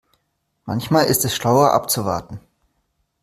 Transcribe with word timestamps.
Manchmal 0.65 1.05
ist 1.05 1.25
es 1.25 1.35
schlauer 1.35 1.73
abzuwarten. 1.73 2.39